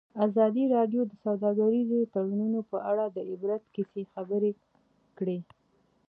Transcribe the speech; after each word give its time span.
ازادي 0.27 0.63
راډیو 0.75 1.01
د 1.07 1.13
سوداګریز 1.25 1.89
تړونونه 2.13 2.59
په 2.71 2.77
اړه 2.91 3.05
د 3.09 3.17
عبرت 3.31 3.63
کیسې 3.75 4.03
خبر 4.13 4.43
کړي. 5.17 5.39